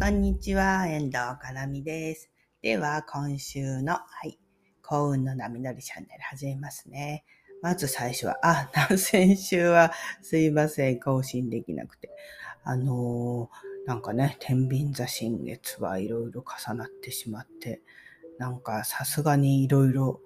[0.00, 2.30] こんにちは、遠藤かなみです。
[2.62, 4.38] では、今週の、はい、
[4.82, 7.26] 幸運の波乗りチャンネル始めますね。
[7.60, 9.92] まず最初は、あ、 先週は
[10.22, 12.08] すいません、更新できなくて。
[12.64, 17.82] あのーなんかね、天秤座新月はいろいろ重なってしまって、
[18.38, 20.22] なんかさすがにいろいろ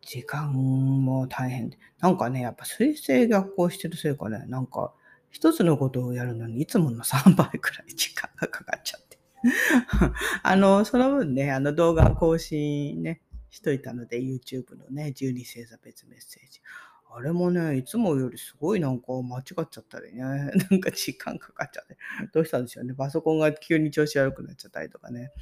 [0.00, 1.78] 時間も大変で。
[1.98, 4.94] なんかね、やっぱ水星逆行してるせいかね、なんか
[5.30, 9.18] 一つのことをやるのにいつもの3倍くらい時間がかかっちゃって。
[10.42, 16.60] あの、その分ね、あの動画更新ね、しといたので、YouTube のね、12星座別メッセージ。
[17.12, 20.22] あれもね、いつもよりすごいなんか間違っちゃったりね、
[20.70, 21.96] なんか時間かかっちゃって、
[22.32, 22.94] どうしたんでしょうね。
[22.94, 25.32] パソコンが急に調子悪くなっちゃったりとかね。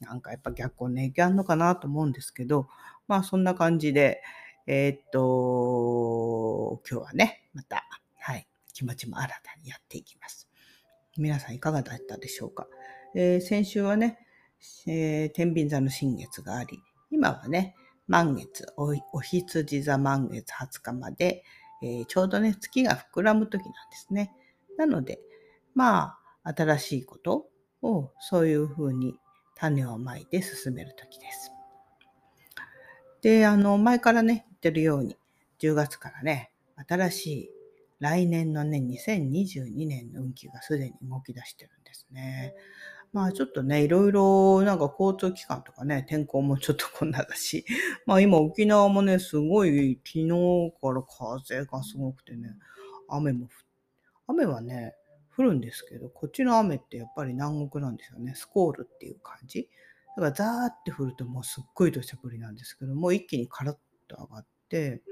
[0.00, 2.68] なんかやっぱ逆行の影響あるのかなと思うんですけど、
[3.08, 4.22] まあそんな感じで、
[4.66, 7.84] えーっと、今日はね、また、
[8.78, 10.48] 気持ちも新たにやっていきます。
[11.16, 12.68] 皆さんいかがだったでしょうか？
[13.16, 14.20] えー先週はね、
[14.86, 16.78] えー天秤座の新月があり、
[17.10, 17.74] 今はね、
[18.06, 21.42] 満月、おお羊座満月20日まで、
[21.82, 24.32] えーちょうどね、月が膨らむ時なんですね。
[24.76, 25.18] なので、
[25.74, 27.48] まあ、新しいこと
[27.82, 29.18] をそういうふうに
[29.56, 31.50] 種をまいて進める時です。
[33.22, 35.16] で、あの、前からね、言ってるように、
[35.58, 36.52] 10月からね、
[36.88, 37.50] 新しい
[38.00, 42.54] 来年のね、2022年の運気がすでに動き出してるんですね。
[43.12, 47.64] まあちょっとね、いろいろなんか交通機関とかね、天候もちょっとこんなだし、
[48.06, 52.54] まあ今沖縄もね、すごい昨日から風がすごくてね、
[53.08, 53.48] 雨も降っ
[54.28, 54.94] 雨はね、
[55.36, 58.34] 降るんですけど、こっちの雨ってやっぱり南国なんですよね。
[58.34, 59.68] スコールっていう感じ。
[60.16, 65.02] だからザーって降るともうすっごい土砂降りなんですけど、もう一気にカラッと上がって、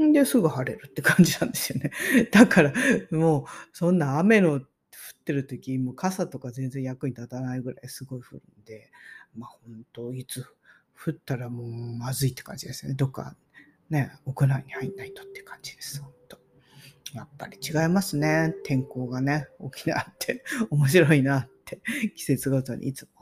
[0.00, 1.90] んで、すぐ晴れるって感じなんですよね。
[2.32, 2.72] だから、
[3.10, 4.62] もう、そんな雨の降っ
[5.24, 8.90] てる時、もう傘とか全然役に立たないぐらいすごい降るんで、
[9.34, 10.44] まあ本当、いつ
[10.94, 12.94] 降ったらもうまずいって感じですね。
[12.94, 13.36] どっか
[13.90, 16.00] ね、屋内に入んないとって感じです。
[16.02, 16.38] 本当。
[17.14, 18.54] やっぱり違いますね。
[18.64, 21.80] 天候がね、沖縄って面白いなって、
[22.14, 23.17] 季節ごとにいつも。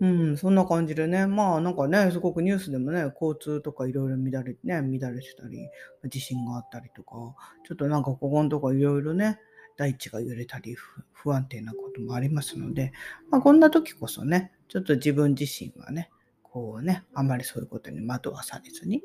[0.00, 5.68] うん、そんな感じでね、まあなんかね、すごくニュースでもね、交通とかいろいろ乱れ、ね、乱れてたり、
[6.08, 7.14] 地震があったりとか、
[7.66, 9.38] ちょっとなんかここのとこいろいろね、
[9.76, 12.92] 大地が揺れたり不不安定なこともありますので、
[13.30, 16.10] まあこんな時こそね、ちょっと自分自身はね、
[16.42, 19.02] こうね、あまりそういうことに惑わされずに、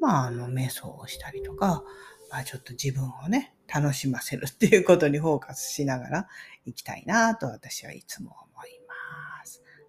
[0.00, 1.84] まああの、瞑想をしたりとか、
[2.30, 6.28] まあちょっと自分をね、楽しませるっていうことにフォーカスしながら
[6.64, 8.51] 行きたいなと私はいつも思います。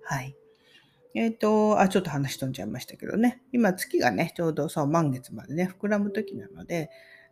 [0.05, 0.35] はい。
[1.15, 3.43] えっ、と、あ、ちょっと話飛んじゃいましたけどね。
[3.51, 6.89] 今月がね、ちょうどそう満月までね、膨らむ時なので、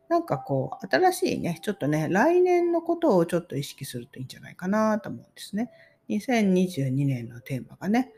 [0.07, 5.71] なんかこう、新しいね、ちょっとね、来年のことをちょっと意識するといいんじゃないかなと思うんですね。
[6.09, 8.11] 2022年のテーマがね、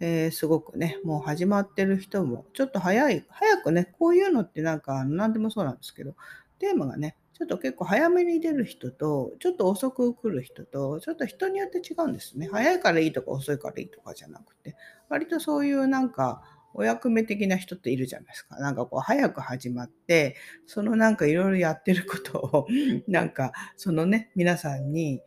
[0.00, 6.14] えーすごくね、もう始まってる人も、ちょっと早い、早くね、こういうのってなんか何でもそうなんですけど、
[6.58, 12.50] テーマがね、ちょっと結構早めに出る人と、ちょっと遅く来る人と、ちょっと人によって違うんですね。
[12.52, 14.76] 早いからいいとか遅いからいいとかじゃなくて、
[15.08, 16.42] 割とそういうなんか、
[16.74, 18.56] お役目的な人っているじゃないですか。
[18.56, 20.36] なんかこう、早く始まって、
[20.66, 22.66] そのなんかいろいろやってることを、
[23.08, 25.22] なんか、そのね、皆さんに、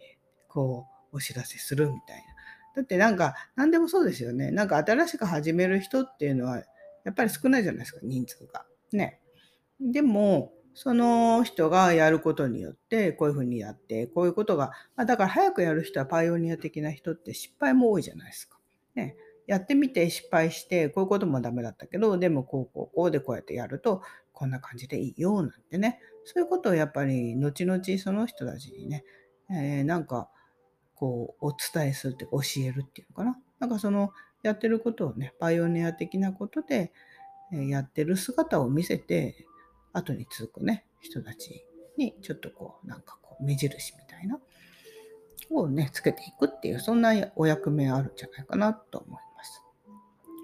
[0.47, 2.23] こう、お知らせするみたいな。
[2.75, 4.52] だってなんか、何でもそうですよね。
[4.52, 6.57] なんか新しく始める人っていうのは、
[7.06, 8.68] やっぱり少ないじゃないですか、人数が。
[8.91, 9.19] ね。
[9.79, 18.57] でも、その人がやることによって、こういうふうにやって、こういうことが、まあ、だから早くやる人はパイオニア的な人って失敗も多いじゃないですか。
[18.95, 19.16] ね。
[19.45, 24.01] やってみて失敗して、こういうこともダメだったけど、でもこうこうこうでこうやってやると、
[24.31, 26.00] こんな感じでいいよ、なんてね。
[26.25, 29.03] そういうことをやっぱり、後々その人たちにね、
[29.51, 30.29] えーなんか、
[30.95, 33.40] こう、お伝えするって、教えるっていうのかな。
[33.59, 34.11] なんかその、
[34.41, 36.94] やってることをね、パイオニア的なことで、
[37.51, 39.45] やってる姿を見せて、
[39.94, 41.66] 後に続くね、人たち
[41.98, 44.40] に、ちょっとこう、なんかこう、目印みたいな、
[45.52, 49.64] をね、つけていくっていう、そんなお役目あるんじゃないかなと思います。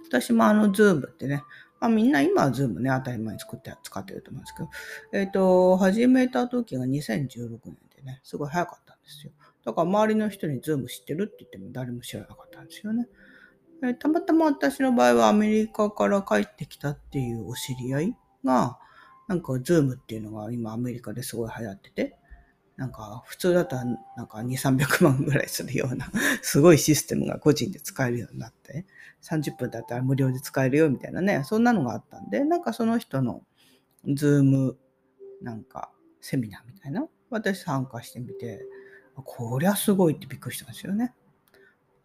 [0.07, 1.44] 私もあの、ズームってね、
[1.79, 4.69] まあ、みんな今はズームね、当たり前に作って、使ってると思うんですけど、
[5.13, 9.31] えっ、と、始めた時が2016年でね、すごい早かったんですよ。
[9.65, 13.07] だから周りの人にズーム知ってるって言っても誰も知らなかったんですよね。
[13.81, 18.77] えーたまたま私の場合はアメリカから帰ってきたっていうお知り合いが、
[19.29, 22.17] なんかズームっていうのが今アメリカですごい流行ってて、
[22.77, 23.85] なんか普通だったら
[24.17, 26.11] なんか2、300万ぐらいするような、
[26.41, 28.87] すごいシステムが個人で使えるようになって、
[29.21, 33.43] 30分だったら無料で使えるよみたいなね、そんなのがあったんで、なんかその人の
[34.07, 34.79] ズーム
[35.43, 35.91] なんか
[36.21, 38.65] セミナーみたいな、私参加してみて、
[39.13, 41.13] こりゃすごいってびっくりしたんですよね。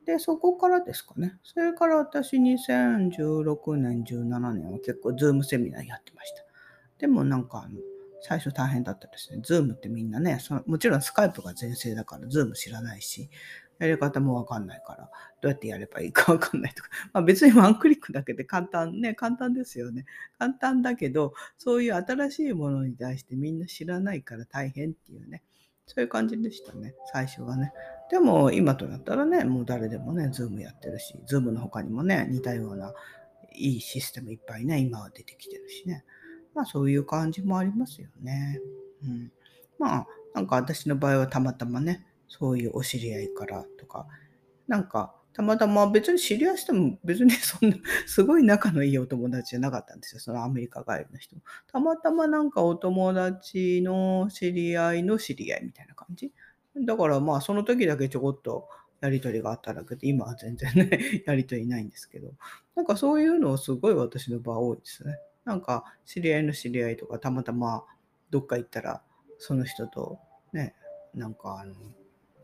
[0.05, 1.39] で、そこからですかね。
[1.43, 6.54] それから私2016年、17年は結構ズームセミナーやってました。
[6.99, 7.79] でもなんかあの、
[8.21, 9.41] 最初大変だったですね。
[9.43, 13.29] ズームってみんなね、そのもちろんスカイプが全盛だからズーム知らないし、
[13.79, 15.11] やり方もわかんないから、
[15.41, 16.89] どうやってやればいいかわかんないとか。
[17.13, 20.07] まあ別にワンクリックだけで簡単ね、簡単ですよね。
[20.39, 25.43] 簡単だけど、そういう新しいものに対してみんな知らないから大変っていうね。
[25.87, 27.73] そういう感じでしたね、最初はね。
[28.11, 32.95] でも今となったらね、もう誰でもね、ズームやってるし、ズームの他にもね、似たような
[33.53, 36.05] いいシステムいっぱいね、今は出てきてるしね。
[36.55, 38.61] まあそういう感じもありますよね。
[39.03, 39.33] うん。
[39.79, 44.07] まあ、なんか私の場合はたまたまね、そういうお知り合いからとか、
[44.67, 50.21] なんかたまたま別に知り合いしても別にそんな すごい仲のいいお友達じゃなかったんですよ。
[50.21, 51.43] そのアメリカ帰りの人も。
[51.67, 56.33] たまたまなんかお友達の知り合いの知り合いみたいな感じ。
[56.77, 58.69] だからまあその時だけちょこっと
[59.01, 62.33] やりとりがあっただけで、今は全然ね、 やりとりないんですけど。
[62.77, 65.19] なんかそういうのすごい私の場合多いですね。
[65.45, 67.85] なんか知り合いの知り合いとかたまたま
[68.31, 69.03] どっか行ったら
[69.39, 70.19] その人と
[70.53, 70.75] ね、
[71.15, 71.75] なんかあの、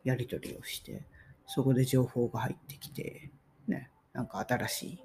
[0.04, 1.04] やりとりをして、
[1.46, 3.30] そこで情報が入ってきて、
[3.68, 5.04] ね、なんか新しい、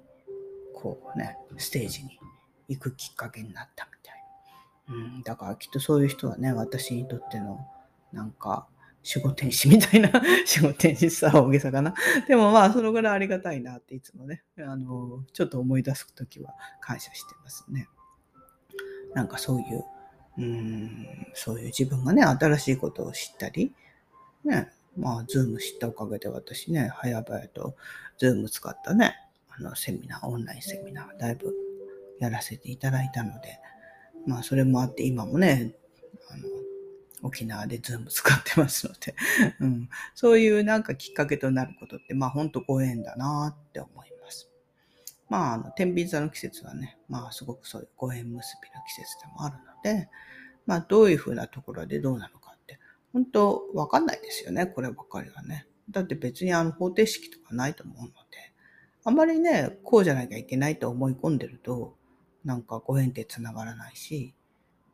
[0.74, 2.18] こうね、ステージに
[2.68, 4.24] 行くきっかけになったみたい
[4.88, 5.16] な。
[5.16, 7.66] うん、だからきっとそういう人はね、私にとっての、
[8.12, 8.66] なんか、
[9.14, 11.94] 守護天使みたいな、守護天使さ、大げさかな。
[12.26, 17.88] でもまあ、そのぐらいありがたいなっていつもね、あの、ちょっと思い出すときは感謝してますね。
[19.14, 19.84] なんかそういう、
[20.38, 23.72] うん、そういう自分がね、新しいことを知ったり、
[24.44, 27.76] ね、まあ、ズーム知ったおかげで私ね、早々と
[28.18, 29.14] ズーム使ったね、
[29.48, 31.54] あの、セミナー、オンラインセミナー、だいぶ
[32.18, 33.58] やらせていただいたので、
[34.26, 35.74] まあ、それもあって今もね、
[36.30, 36.55] あの、
[37.22, 39.14] 沖縄でズーム使ってますので、
[39.60, 44.50] うん、そういうなんかきっかけとなることって、まあ、ほんとご縁だなって思います。
[45.28, 50.08] まあ、あの、天秤座の季節はね、まあ、すごくそういうご縁結びの季節でもあるので、
[50.66, 52.78] まあ、どういうふうなところでどうなのかって
[53.12, 55.66] 本当わかんないですよね、こればっかりはね。
[55.90, 58.12] だって別にあの方程式とかないと思うので、
[59.04, 61.96] あんまりね、こうじゃなきゃいけないと思い込んでると、
[62.44, 64.34] なんかご縁って繋がらないし、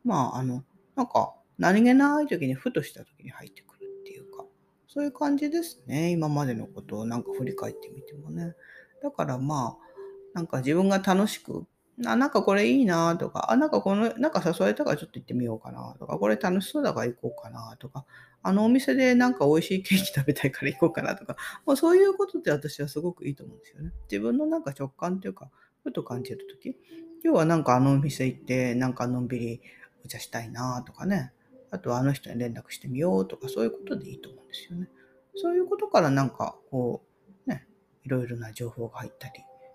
[0.03, 0.63] まあ、あの、
[0.95, 4.45] なんか何気ない時にふとした時に入ってくるっていうか、
[4.87, 6.11] そういう感じですね。
[6.11, 8.55] 今までのことをなんか振り返ってみてもね。
[9.01, 9.87] だからまあ、
[10.33, 11.65] なんか自分が楽しく
[12.05, 18.05] あ、なんかこれいいなとか、あ、なんかこの、なんか誘われたからちょっと行ってみようかなとか、これ楽しそうだから行こうかなとか、
[18.41, 21.35] あのお店でなんか美味しいケーキ食べたいから行こうかなとか、
[21.65, 23.91] もうそういうことって私はすごくいいと思うんですよね。
[24.11, 25.49] 自分のなんか直感っていうか、
[25.83, 26.75] ふと感じるとき、
[27.23, 29.61] 要はなんかあのお店行って、なんかのんびり
[30.03, 31.31] お茶したいなとかね、
[31.73, 34.87] あとはあの人に連絡してみようとか、そういうことでいいと思うんですよね。
[35.35, 37.03] そういうことからなんかこ
[37.47, 37.65] う、ね、
[38.03, 39.33] いろいろな情報が入ったり、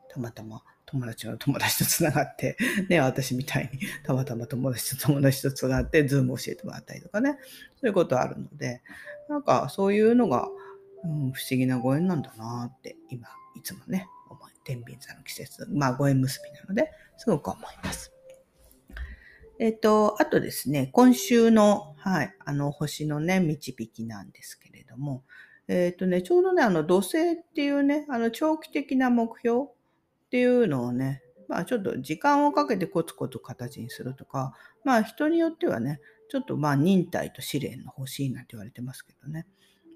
[0.08, 2.56] たまたま友達の友達と繋がって、
[2.88, 7.36] ね、私みたいにたまたま友達と友達と繋がって、ズーム教えてもらったりとかね、
[7.74, 8.80] そういうことあるので、
[9.28, 10.48] なんかそういうのが、
[11.02, 18.12] うん、不思議なご縁なんだなって、今、いつもね、思い、天秤座の季節、まあご縁結びなので、すごく思います。
[19.58, 25.24] えっ、と、あとですね、今週の、はい、あの、星のね、導きなんですけれども、
[25.66, 29.68] えっ、とね、ちょうどね、あの、土星っていうね、あの、長期的な目標、
[30.28, 34.52] っていうのをね、まあちょっと時間をかけてコツコツ形にするとか、
[34.84, 39.46] まあ人によってはね、ちょっとまあ忍耐と試練の欲しいなんて言われてますけどね。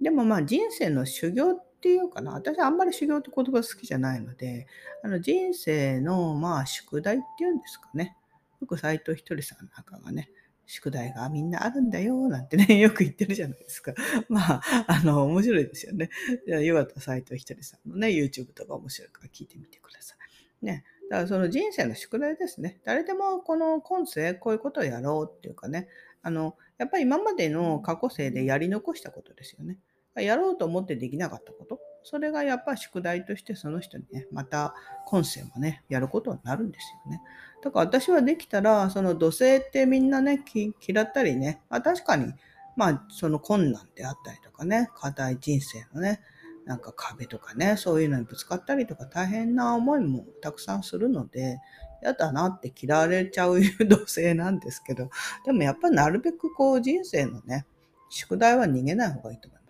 [0.00, 4.66] でもまあ人生の修行っていうかな、私あんまり修行って言葉好きじゃないので、
[5.04, 8.16] あの人生のまあ宿題っていうんですかね。
[8.62, 10.30] よく斎藤ひとりさんなんかがね、
[10.66, 13.92] 宿題がみんなあるんだよ、なんてね、 よく言ってるじゃないですか。
[14.28, 16.10] まあ、あの、面白いですよね。
[16.46, 20.14] よかった斎藤ひとりさんのね、YouTube とか面白いから聞いてみてくださ
[20.62, 20.64] い。
[20.64, 20.84] ね。
[21.10, 22.80] だからその人生の宿題ですね。
[22.84, 25.88] 誰でもこの今世こういうことをやろうっていうかね。
[26.22, 29.78] あの、やっぱり今までの過去生でやり残したことですよね。
[30.14, 31.80] やろうと思ってできなかったこと。
[32.04, 34.74] それがやっぱ宿題としてその人にね、また
[35.06, 37.22] 今世もね、やることになるんですよね。
[37.62, 40.44] だから私はできたら、その土星ってみんなね、
[40.86, 42.32] 嫌ったりね、まあ確かに、
[42.76, 46.20] まあその困難であったりとかね、課題人生のね、
[46.64, 51.58] なんか壁とかね、そういうのにぶつかったりとか大変な思いもたくさんするので、
[52.02, 55.10] 嫌だなって嫌われちゃう土星なんですけど、
[55.44, 57.66] でもやっぱりなるべくこう人生のね、
[58.10, 59.61] 宿題は逃げない方がいいと思います。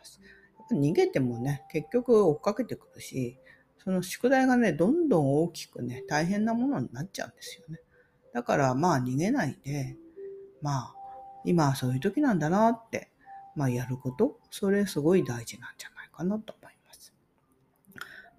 [0.72, 3.38] 逃げてもね、結局追っかけてくるし、
[3.82, 7.80] その宿題がね、どんどん大きくね、大変なものになっちゃうんですよね。
[8.32, 9.96] だからまあ逃げないで、
[10.60, 10.94] まあ、
[11.44, 13.10] 今はそういう時なんだなって
[13.54, 17.12] まあやること、それすごい大事なんじゃないかなと思います。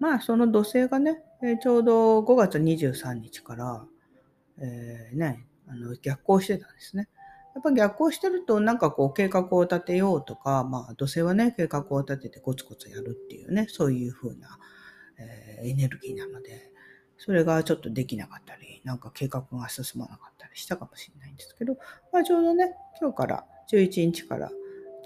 [0.00, 3.84] まあその土星がね、えちょうど5月23日から、
[4.58, 7.08] えー、ね、あの逆行してたんですね。
[7.54, 14.58] やっぱ逆行してるとなんかこう計画を立てようとか、まあ土星はね、計画を立ててコツコツやるっていうね、そういう風な、
[15.18, 16.70] えー、エネルギーなので、
[17.16, 21.76] それがちょっとできなかったり、なんか計画が進まなかったりしたかもしれないんですけど、
[22.12, 24.50] まあちょうどね、今日から11日から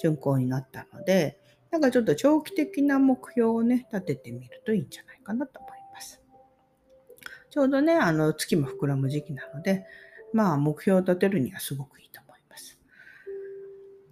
[0.00, 1.38] 巡行になったので、
[1.70, 6.22] なんかちょっと長期的な目標をね、立ててみるといいんじゃないかなと思います。
[7.50, 9.84] ちょうどね、あの月も膨らむ時期なので、
[10.32, 12.27] まあ目標を立てるにはすごくいいと思います。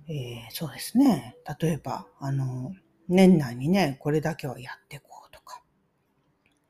[0.09, 1.37] えー、そうですね。
[1.61, 2.73] 例えば、あの、
[3.09, 5.63] 年内にね、これだけはやっていこうとか。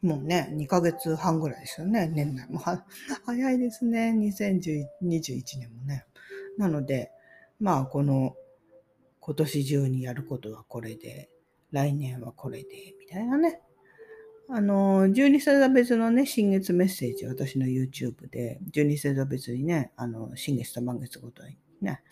[0.03, 2.61] もうね、2ヶ月半ぐらいですよね、年内も。
[3.25, 6.07] 早いですね、2021年もね。
[6.57, 7.11] なので、
[7.61, 8.37] まあ、この
[9.21, 11.31] 今年中にやることはこれで、
[11.73, 13.61] 来年はこれで、みたいなね。
[14.49, 22.03] あの、12星座別のね、新月メッセージ、私の YouTube で、12星座別にね、あの、新月と満月ごとにね、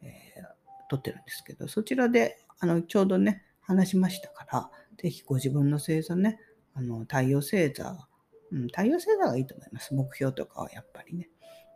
[0.00, 0.59] えー、
[0.90, 6.40] 撮ってるんですけど、そちらで、あの、ちょうどね、話しましたから、ぜひご自分の星座ね、
[6.74, 8.08] あの、太陽星座、
[8.50, 9.94] うん、太陽星座がいいと思います。
[9.94, 11.30] 目標とかはやっぱりね。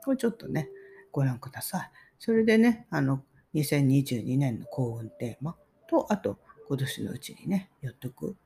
[0.04, 0.68] これちょっとね、
[1.12, 1.90] ご覧ください。
[2.18, 3.22] それでね、あの、
[3.54, 5.56] 2022年の幸運テーマ
[5.88, 8.36] と、あと、今年のうちにね、やっとく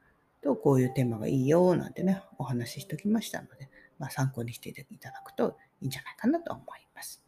[0.43, 7.25] と、こういうテーマがいいよ、なんてね、お話ししておきましたので、まあ、参考にしていただくといいんじゃないかなと思います。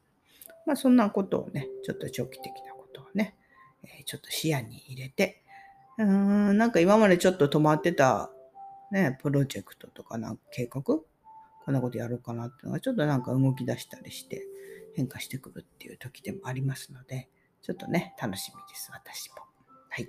[0.66, 2.69] まあ、そんなことをね、ちょっと長期的な
[3.00, 3.36] ことをね、
[3.82, 5.42] え、ちょっと視野に入れて、
[5.98, 8.30] うーん、なんか今までちょっと止まってた、
[8.90, 11.04] ね、プロジェクトとかなんか計画こ
[11.70, 14.46] んなことやろうかなっていうのがちょっとなんか動き出したりして
[14.96, 17.28] 変化してくるっていう時でもありますので、
[17.62, 19.36] ちょっとね、楽しみです、私も。
[19.88, 20.08] はい。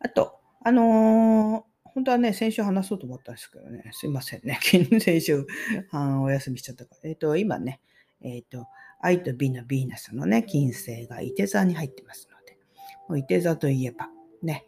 [0.00, 4.58] あと、あのー、本当はね、先週話そうと思ったんですけどね、すいませんね。
[5.00, 5.46] 先週、
[5.90, 7.10] あお休みしちゃったから。
[7.10, 7.80] えっ、ー、と、今ね、
[8.20, 8.66] えっ、ー、と、
[9.06, 12.58] 愛と美のヴィーナスのね、金星が伊手座に入ってますので、
[13.08, 14.08] もう伊手座といえば、
[14.42, 14.66] ね、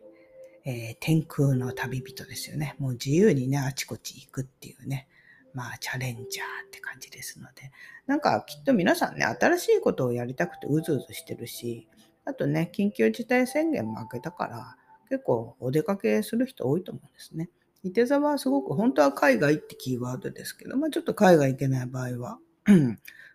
[0.64, 2.76] えー、天空の旅人ですよね。
[2.78, 5.08] もう自由にね、あちこち行くっていうね、
[5.54, 7.72] まあ、チャレンジャーって感じですので、
[8.06, 11.88] なんかきっと皆さんね、新しいことをやりたくてうずうずしてるし、
[12.24, 14.76] あとね、緊急事態宣言も明けたから、
[15.08, 17.50] 結構お出かけする人多いと思うんですね。
[17.82, 22.38] 伊手座はすごく、本当は海外ってキーワードですけど、まあちょっと海外行けない場合は、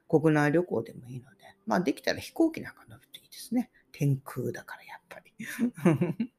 [0.08, 3.72] 国内旅行でもいいので、まあできたら飛行機なんか乗るといいですね。
[3.92, 5.34] 天空だからやっぱり。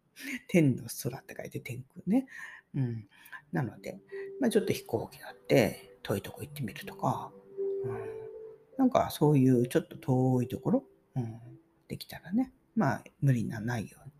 [0.49, 2.26] 天の空って書いて天空ね。
[2.75, 3.09] うん。
[3.52, 4.00] なので、
[4.40, 7.33] まあ、ちょっと飛行機乗って遠いとこ行ってみるとか、
[7.85, 7.99] うん、
[8.76, 10.85] なんかそういうちょっと遠いところ、
[11.16, 11.40] うん、
[11.88, 14.12] できたらね、まあ無理なないように、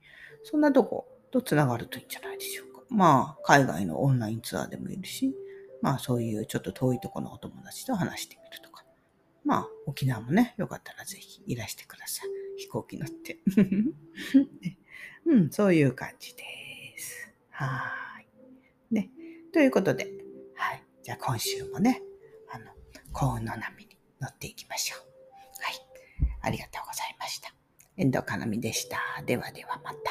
[0.45, 2.83] そんなとことつながるといいんじゃないでしょうか。
[2.89, 5.35] まあ海外のオンラインツアーでもいいし、
[5.83, 8.74] まあそういうちょっと遠いところのお友達と話してみるとか。
[9.45, 12.29] まあ沖縄もね、よかったらぜひいらしてください。
[12.59, 13.39] 飛行機乗って。
[15.27, 16.45] うん、そういう感じで
[16.97, 17.33] す。
[17.51, 18.95] はい。
[18.95, 19.11] ね。
[19.53, 20.11] ということで、
[20.55, 20.85] はい。
[21.03, 22.03] じゃあ今週もね、
[22.51, 22.73] あの、
[23.13, 25.01] 幸運の波に乗っていきましょう。
[25.63, 25.75] はい。
[26.43, 27.55] ありがとうございました。
[27.97, 29.23] 遠藤かなみでした。
[29.25, 30.11] ではではまた。